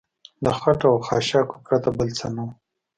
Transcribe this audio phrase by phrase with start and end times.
[0.43, 2.49] له خټو او خاشاکو پرته بل څه نه و.